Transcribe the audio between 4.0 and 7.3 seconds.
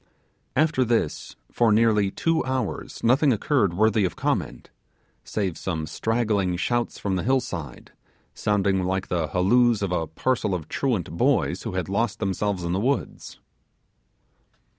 of comment, save some straggling shouts from the